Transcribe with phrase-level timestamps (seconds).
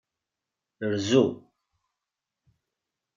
[0.99, 1.23] Rzu.